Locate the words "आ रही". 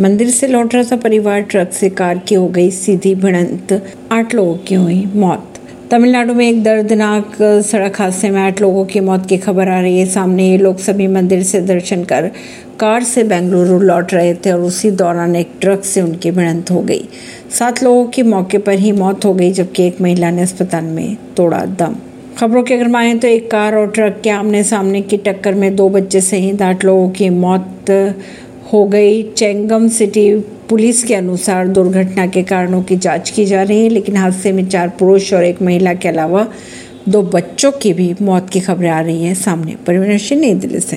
9.68-9.98, 38.90-39.24